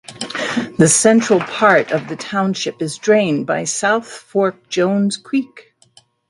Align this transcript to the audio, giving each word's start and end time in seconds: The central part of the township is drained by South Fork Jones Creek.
The 0.79 0.87
central 0.89 1.39
part 1.41 1.91
of 1.91 2.07
the 2.07 2.15
township 2.15 2.81
is 2.81 2.97
drained 2.97 3.45
by 3.45 3.65
South 3.65 4.07
Fork 4.09 4.67
Jones 4.67 5.15
Creek. 5.15 5.75